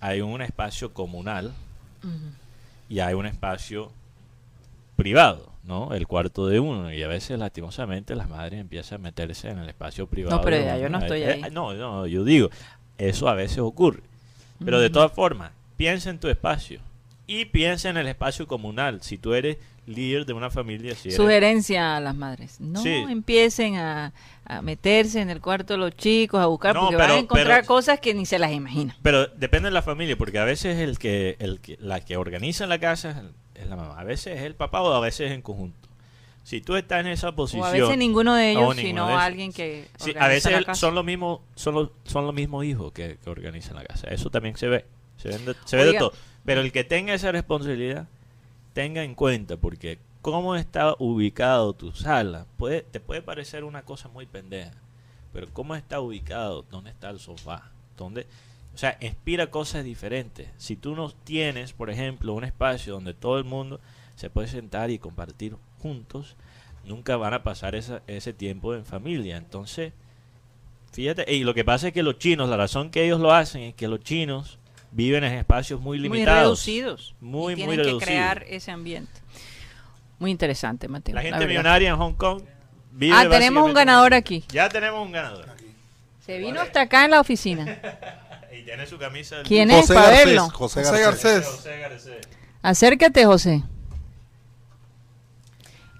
[0.00, 1.52] hay un espacio comunal
[2.88, 3.90] y hay un espacio
[4.96, 5.94] privado, ¿no?
[5.94, 6.92] El cuarto de uno.
[6.92, 10.40] Y a veces, lastimosamente, las madres empiezan a meterse en el espacio privado.
[10.42, 11.42] pero de ya yo no estoy Eh, ahí.
[11.44, 12.50] eh, no, no, yo digo,
[12.96, 14.02] eso a veces ocurre.
[14.64, 16.80] Pero de todas formas, piensa en tu espacio
[17.26, 19.00] y piensa en el espacio comunal.
[19.02, 22.60] Si tú eres líder de una familia, si Sugerencia a las madres.
[22.60, 22.90] No Sí.
[22.90, 24.12] empiecen a,
[24.44, 27.60] a meterse en el cuarto de los chicos, a buscar, No, porque van a encontrar
[27.62, 28.96] pero- cosas que ni se las imaginan.
[29.02, 32.66] Pero depende de la familia, porque a veces el que, el que, la que organiza
[32.66, 33.22] la casa
[33.54, 33.98] es la mamá.
[33.98, 35.88] A veces es el papá o a veces es en conjunto.
[36.44, 37.62] Si tú estás en esa posición...
[37.62, 40.74] O a veces ninguno de ellos, sino de alguien que Sí, a veces la casa.
[40.80, 44.08] son los mismos son los, son los mismos hijos que, que organizan la casa.
[44.08, 44.84] Eso también se ve.
[45.18, 46.12] Se, ven de, se ve de todo.
[46.44, 48.06] Pero el que tenga esa responsabilidad,
[48.72, 54.08] tenga en cuenta, porque cómo está ubicado tu sala, puede, te puede parecer una cosa
[54.08, 54.72] muy pendeja.
[55.32, 58.26] Pero cómo está ubicado, dónde está el sofá, dónde...
[58.74, 60.48] O sea, inspira cosas diferentes.
[60.56, 63.80] Si tú no tienes, por ejemplo, un espacio donde todo el mundo
[64.14, 66.36] se puede sentar y compartir juntos,
[66.84, 69.36] nunca van a pasar esa- ese tiempo en familia.
[69.36, 69.92] Entonces,
[70.92, 73.62] fíjate, y lo que pasa es que los chinos, la razón que ellos lo hacen
[73.62, 74.57] es que los chinos
[74.90, 76.42] viven en espacios muy muy limitados.
[76.42, 77.14] reducidos.
[77.20, 78.02] Muy, y muy tienen que reducidos.
[78.04, 79.20] crear ese ambiente.
[80.18, 81.14] Muy interesante, Mateo.
[81.14, 82.42] La gente millonaria en Hong Kong
[82.92, 84.44] vive Ah, tenemos un ganador aquí.
[84.48, 85.46] Ya tenemos un ganador.
[86.24, 87.78] Se vino hasta acá en la oficina.
[88.50, 89.80] Y tiene su camisa ¿Quién club.
[89.80, 89.86] es?
[89.88, 90.48] Para verlo.
[90.50, 91.22] José José Garcés.
[91.32, 91.46] Garcés.
[91.46, 92.28] José Garcés.
[92.62, 93.62] Acércate, José.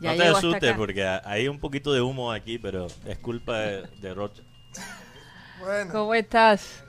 [0.01, 3.83] Ya no te asustes porque hay un poquito de humo aquí, pero es culpa de,
[4.01, 4.43] de Rocha.
[5.61, 6.83] Bueno, ¿Cómo estás?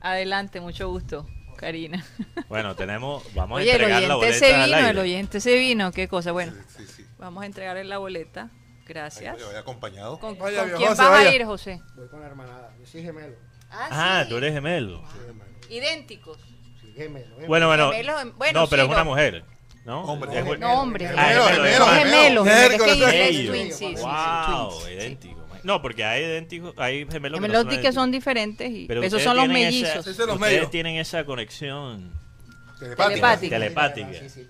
[0.00, 2.04] Adelante, mucho gusto, Karina.
[2.48, 4.90] Bueno, tenemos, vamos Oye, a entregar la oyente boleta se al vino, aire.
[4.90, 6.32] el oyente se vino, qué cosa.
[6.32, 7.04] Bueno, Sí, sí.
[7.18, 8.50] vamos a entregarle la boleta.
[8.86, 9.36] Gracias.
[9.36, 10.18] Ahí voy acompañado.
[10.18, 11.34] ¿Con, Vaya, con quién vas a vaya.
[11.34, 11.82] ir, José?
[11.94, 12.74] Voy con la hermanada.
[12.80, 13.36] Yo soy gemelo.
[13.70, 15.04] Ah, tú eres gemelo.
[15.08, 15.44] Gemelo.
[15.68, 16.38] Idénticos.
[16.80, 17.26] Sí, gemelo.
[17.34, 17.48] gemelo.
[17.48, 17.90] Bueno, bueno.
[17.90, 19.44] Gemelos en- bueno, no, pero sí, es una mujer.
[19.84, 20.02] ¿no?
[20.04, 20.38] Hombre.
[20.38, 21.06] Es- No, hombre.
[21.08, 23.78] Ah, Gemelo, gemelo, gemelo, gemelo.
[25.68, 29.18] No, porque hay idénticos, hay gemelos, Gemelos no di que son diferentes y Pero esos
[29.20, 30.06] ustedes son los esa- mellizos.
[30.06, 32.10] Ese es los ustedes tienen esa conexión.
[32.80, 33.50] Telepática.
[33.56, 34.08] Telepática.
[34.18, 34.48] Sí, sí,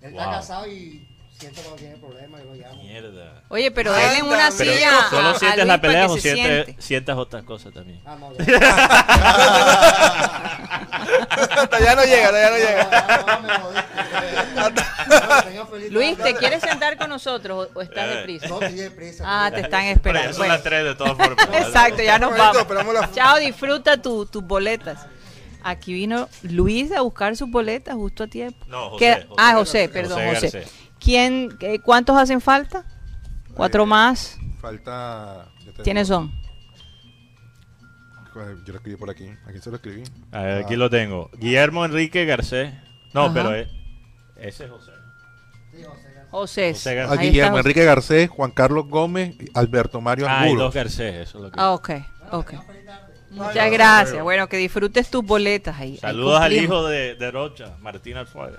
[0.00, 0.20] que- Él Wow.
[0.20, 2.82] está casado y siente cuando tiene problemas, yo lo llamo.
[2.82, 3.42] Mierda.
[3.48, 6.06] Oye, pero Anda, denle una pero Pero silla a- solo a sientes Luis la pelea
[6.06, 6.82] que o sientes, siente.
[6.82, 8.00] sientas otras cosas también.
[8.04, 8.44] Ah, no, ya.
[11.62, 12.90] Hasta allá no llega, allá no llega.
[15.90, 18.14] Luis, ¿te quieres sentar con nosotros o, o estás Eh.
[18.16, 18.48] deprisa?
[18.48, 19.24] No, estoy deprisa.
[19.26, 20.28] Ah, te están esperando.
[20.32, 21.48] son Bueno, las tres de todas formas.
[21.52, 22.66] exacto, ya nos vamos.
[23.14, 25.06] Chao, disfruta tu- tus boletas.
[25.62, 28.64] Aquí vino Luis a buscar sus boletas justo a tiempo.
[28.68, 29.34] No, José, ¿Qué- José.
[29.38, 30.66] ah, José, perdón, José.
[31.00, 32.84] ¿Quién, ¿Cuántos hacen falta?
[33.54, 34.36] ¿Cuatro Eh, más?
[34.60, 35.48] Falta.
[35.82, 36.32] ¿Quiénes son?
[38.64, 39.28] Yo lo escribí por aquí.
[39.48, 40.04] Aquí se lo escribí.
[40.30, 41.28] A ver, aquí Ah, lo tengo.
[41.38, 42.72] Guillermo Enrique Garcés.
[43.12, 43.34] No, Ajá.
[43.34, 43.68] pero es-
[44.36, 44.92] ese es José.
[46.30, 46.72] José.
[46.74, 47.10] José a.
[47.12, 47.58] Ahí Guillermo.
[47.58, 50.64] Enrique Garcés, Juan Carlos Gómez, y Alberto Mario Ah, hay Angulo.
[50.64, 51.60] dos Garcés, eso es lo que...
[51.60, 51.90] Ah, ok,
[52.32, 52.52] ok.
[53.30, 54.22] Muchas gracias.
[54.22, 55.92] Bueno, que disfrutes tus boletas ahí.
[55.92, 56.64] ahí Saludos al cumplimos.
[56.64, 58.58] hijo de, de Rocha, Martín Alfuaga.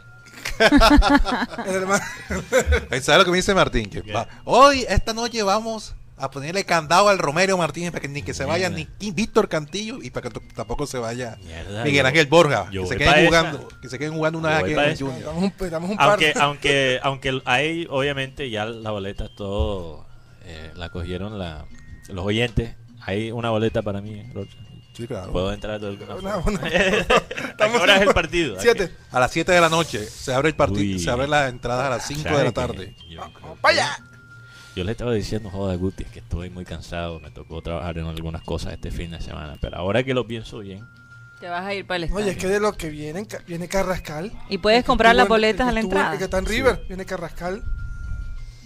[1.67, 2.03] El hermano-
[3.01, 3.89] ¿Sabes lo que me dice Martín?
[3.89, 4.13] Que ¿Qué?
[4.13, 8.33] va- hoy, esta noche vamos a ponerle candado al Romero Martínez para que ni que
[8.33, 8.91] se vaya Mierda.
[8.99, 12.67] ni Víctor Cantillo y para que tampoco se vaya Mierda, Miguel Ángel Borja.
[12.71, 13.81] yo Que se, queden jugando, esa.
[13.81, 15.05] que se queden jugando una vez esa.
[15.05, 15.23] Junior.
[15.25, 16.09] Damos un, damos un par.
[16.09, 20.05] Aunque, aunque, aunque hay, obviamente, ya la boleta todo
[20.45, 21.65] eh, la cogieron la,
[22.09, 22.75] los oyentes.
[23.05, 24.57] Hay una boleta para mí, Rocha.
[24.93, 25.31] Sí, claro.
[25.31, 26.59] ¿Puedo entrar de alguna Una- forma?
[26.59, 27.05] una- ¿A qué
[27.51, 28.57] Estamos hora es el partido?
[28.57, 28.91] ¿A Siete.
[29.11, 31.89] A las 7 de la noche se abre el partido, se abren las entradas a
[31.91, 32.15] las qué?
[32.15, 32.95] 5 ¿Sabe de la tarde.
[33.09, 33.21] Yo,
[33.61, 33.97] ¡Para allá!
[34.79, 37.19] Yo le estaba diciendo, joda, Guti, es que estoy muy cansado.
[37.19, 39.57] Me tocó trabajar en algunas cosas este fin de semana.
[39.59, 40.85] Pero ahora que lo pienso bien,
[41.41, 42.23] Te vas a ir para el estadio.
[42.23, 44.31] Oye, es que de los que vienen, ca- viene Carrascal.
[44.49, 46.13] Y puedes comprar las boletas a la entrada.
[46.13, 47.61] El que está en River, viene Carrascal.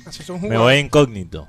[0.06, 1.47] Así son me voy incógnito.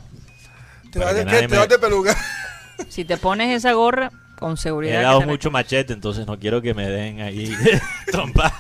[0.91, 2.17] Te vas de, Te me- vas de peluca.
[2.89, 4.99] Si te pones esa gorra, con He seguridad.
[4.99, 7.55] que dado mucho machete, entonces no quiero que me den ahí
[8.11, 8.53] trompa.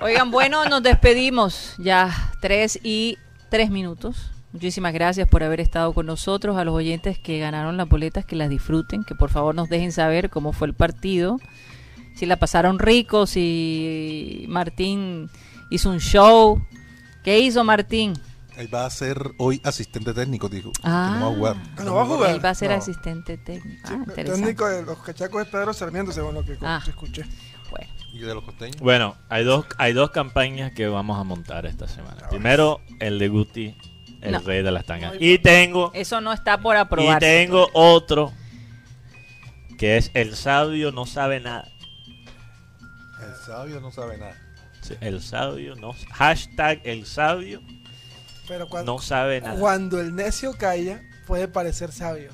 [0.00, 1.74] Oigan, bueno, nos despedimos.
[1.78, 3.16] Ya tres y
[3.48, 4.30] tres minutos.
[4.52, 6.56] Muchísimas gracias por haber estado con nosotros.
[6.56, 9.04] A los oyentes que ganaron las boletas, que las disfruten.
[9.04, 11.38] Que por favor nos dejen saber cómo fue el partido.
[12.14, 15.30] Si la pasaron rico, si Martín
[15.70, 16.60] hizo un show.
[17.22, 18.14] ¿Qué hizo Martín?
[18.56, 20.72] Él va a ser hoy asistente técnico, dijo.
[20.82, 21.18] Ah.
[21.20, 21.56] no va a jugar.
[21.76, 22.30] Ah, ¿no va a jugar?
[22.34, 22.76] Él va a ser No.
[22.76, 23.82] asistente técnico.
[23.84, 24.40] Ah, El interesante.
[24.40, 26.82] técnico de los cachacos es Pedro Sarmiento, según lo que Ah.
[26.88, 27.24] escuché.
[27.70, 28.80] Bueno, ¿Y de los costeños?
[28.80, 32.26] Bueno, hay dos, hay dos campañas que vamos a montar esta semana.
[32.30, 33.76] Primero, el de Guti,
[34.20, 34.40] el No.
[34.40, 35.14] rey de las tangas.
[35.18, 37.18] Y tengo, eso no está por y aprobar.
[37.20, 38.32] tengo otro
[39.78, 41.68] que es el sabio no sabe nada.
[43.20, 44.36] El sabio no sabe nada.
[44.82, 47.60] Sí, El sabio no hashtag el sabio
[48.46, 49.58] Pero cuando, no sabe nada.
[49.58, 52.30] cuando el necio calla, puede parecer sabio.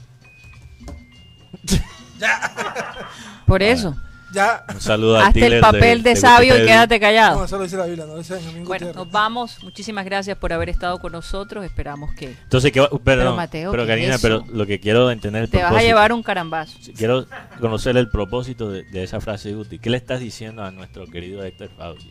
[3.46, 3.96] Por eso.
[4.34, 4.64] Ya.
[4.74, 7.38] Un saludo al Hazte el papel de, de sabio y quédate callado.
[7.38, 8.96] No, eso lo dice la Biblia, no lo dice Benjamín Bueno, Gutiérrez.
[8.96, 9.62] nos vamos.
[9.62, 11.64] Muchísimas gracias por haber estado con nosotros.
[11.64, 14.46] Esperamos que Entonces, ¿qué va- perdón, Pero, Mateo, pero ¿qué Karina, es pero eso?
[14.52, 16.76] lo que quiero entender el te vas a llevar un carambazo.
[16.96, 17.26] Quiero
[17.60, 19.78] conocer el propósito de, de esa frase de Guti.
[19.78, 22.10] ¿Qué le estás diciendo a nuestro querido Héctor Fauci?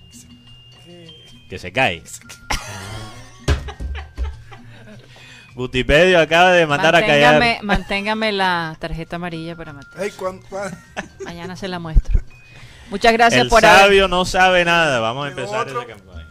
[1.50, 2.02] Que se cae.
[5.56, 7.64] Gutipedio acaba de mandar a callar.
[7.64, 10.02] manténgame la tarjeta amarilla para Mateo.
[10.02, 10.78] Ey, ¿cuán- cuán-
[11.24, 12.20] Mañana se la muestro.
[12.90, 13.82] Muchas gracias El por haber.
[13.82, 15.00] sabio no sabe nada.
[15.00, 15.82] Vamos a empezar otro.
[15.82, 16.28] esa campaña.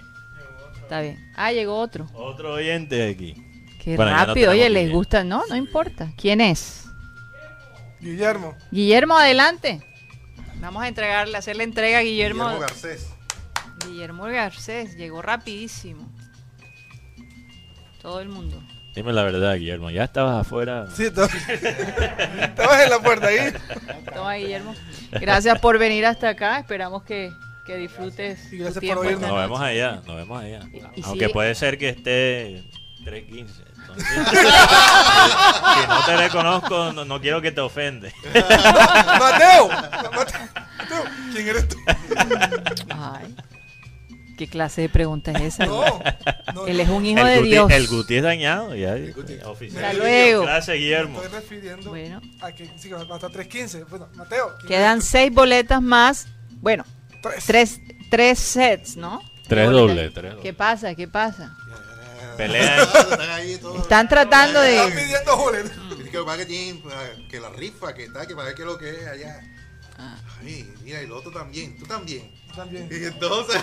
[0.82, 1.32] Está bien.
[1.36, 2.06] Ah, llegó otro.
[2.14, 3.34] Otro oyente aquí.
[3.82, 4.50] Qué Bueno, ya no rápido.
[4.50, 4.98] Oye, les Guillermo.
[4.98, 5.24] gusta.
[5.24, 6.12] No, no importa.
[6.16, 6.84] ¿Quién es?
[8.00, 8.56] Guillermo.
[8.70, 9.80] Guillermo, adelante.
[10.56, 12.44] Vamos a entregarle, hacerle entrega a Guillermo.
[12.44, 13.08] Guillermo Garcés.
[13.86, 16.08] Guillermo Garcés llegó rapidísimo.
[18.00, 18.62] Todo el mundo.
[18.94, 19.90] Dime la verdad, Guillermo.
[19.90, 20.86] Ya estabas afuera.
[20.94, 21.30] Sí, estabas
[22.84, 23.52] en la puerta ahí.
[24.14, 24.74] Toma, Guillermo.
[25.12, 26.58] Gracias por venir hasta acá.
[26.58, 27.32] Esperamos que,
[27.64, 28.52] que disfrutes.
[28.52, 29.30] Y tu gracias por oírnos.
[29.30, 30.02] Nos vemos allá.
[30.06, 30.60] Nos vemos allá.
[30.72, 32.64] Y- y Aunque si- puede ser que esté
[33.04, 33.46] 3.15.
[33.80, 34.06] entonces,
[35.80, 38.12] si no te reconozco, no, no quiero que te ofende.
[39.18, 39.68] Mateo.
[40.12, 40.12] Mateo.
[40.78, 41.76] Mateo, ¿quién eres tú?
[44.36, 45.66] ¿Qué clase de pregunta es esa?
[45.66, 45.84] No.
[46.54, 47.70] no Él es un hijo el, de Guti, Dios.
[47.70, 48.74] el Guti es dañado.
[48.74, 48.94] Ya,
[49.46, 49.84] oficial.
[49.84, 50.42] Hasta luego.
[50.42, 51.18] Gracias, Guillermo.
[51.18, 52.20] Me estoy refiriendo Bueno.
[52.40, 53.86] a que sí, que va hasta 3.15.
[53.88, 54.52] Bueno, Mateo.
[54.58, 56.26] ¿quién Quedan eres seis boletas más.
[56.60, 56.84] Bueno?
[57.22, 57.44] Tres.
[57.46, 59.20] tres, tres sets, ¿no?
[59.48, 60.34] Tres ¿Qué dobles, dobles.
[60.42, 60.94] ¿Qué pasa?
[60.94, 61.56] ¿Qué pasa?
[62.36, 62.82] Pelea.
[62.82, 63.78] Están ahí todos.
[63.82, 65.02] Están tratando Están de...
[65.02, 65.98] pidiendo boletos.
[65.98, 66.82] Dice que para que tienen,
[67.28, 69.40] que la rifa, que está, que para ver qué es lo que es allá.
[69.98, 70.16] Ah.
[70.40, 72.32] Ay, mira, y el otro también, tú también.
[72.56, 72.88] También.
[72.90, 73.62] Y entonces,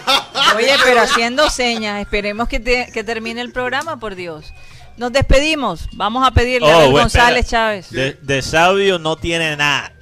[0.55, 2.01] Oye, pero haciendo señas.
[2.01, 4.53] Esperemos que, te- que termine el programa, por Dios.
[4.97, 5.87] Nos despedimos.
[5.93, 7.47] Vamos a pedirle a Oh, Abel bueno, González.
[7.47, 7.89] Chávez.
[7.91, 9.93] De, de sabio no tiene nada.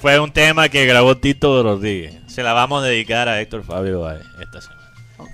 [0.00, 2.14] Fue un tema que grabó Tito Rodríguez.
[2.26, 4.08] Se la vamos a dedicar a Héctor Fabio
[4.40, 4.92] esta semana.
[5.18, 5.30] Ok.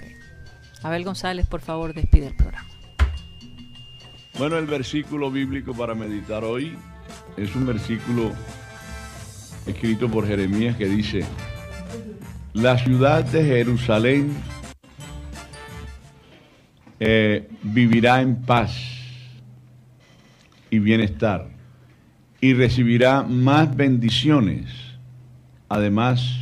[0.82, 2.66] Abel González, por favor, despide el programa.
[4.38, 6.78] Bueno, el versículo bíblico para meditar hoy
[7.36, 8.32] es un versículo
[9.66, 11.26] escrito por Jeremías que dice,
[12.52, 14.36] la ciudad de Jerusalén
[16.98, 18.76] eh, vivirá en paz
[20.70, 21.48] y bienestar
[22.40, 24.70] y recibirá más bendiciones.
[25.68, 26.36] Además,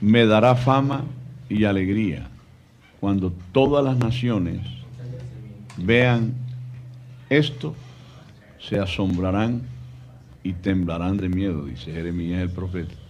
[0.00, 1.04] me dará fama
[1.48, 2.28] y alegría
[3.00, 4.60] cuando todas las naciones
[5.76, 6.34] vean
[7.28, 7.74] esto,
[8.58, 9.62] se asombrarán
[10.42, 13.03] y temblarán de miedo, dice Jeremías el profeta.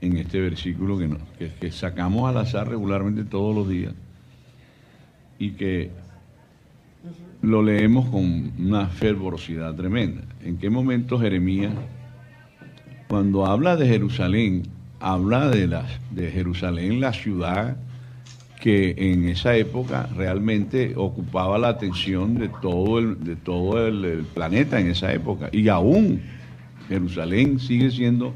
[0.00, 3.94] En este versículo que, que- sacamos al azar regularmente todos los días
[5.38, 5.90] y que
[7.42, 10.22] lo leemos con una fervorosidad tremenda.
[10.44, 11.72] ¿En qué momento Jeremías,
[13.08, 14.64] cuando habla de Jerusalén,
[15.00, 15.66] habla de,
[16.10, 17.76] de Jerusalén, la ciudad
[18.60, 24.80] que en esa época realmente ocupaba la atención de todo el, de todo el planeta
[24.80, 25.48] en esa época.
[25.52, 26.20] Y aún
[26.88, 28.34] Jerusalén sigue siendo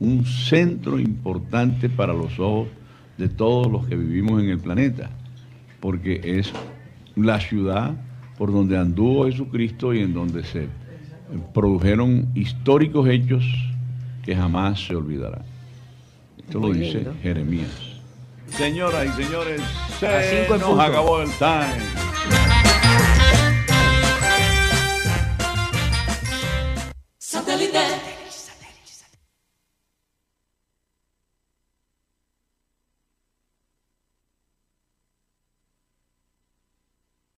[0.00, 2.68] un centro importante para los ojos
[3.16, 5.10] de todos los que vivimos en el planeta,
[5.80, 6.52] porque es
[7.16, 7.94] la ciudad
[8.36, 10.68] por donde anduvo Jesucristo y en donde se
[11.52, 13.44] produjeron históricos hechos
[14.24, 15.42] que jamás se olvidarán.
[16.38, 17.14] Esto lo dice lindo.
[17.22, 17.94] Jeremías.
[18.48, 19.62] Señoras y señores,
[19.98, 22.13] se A cinco en nos acabó el time.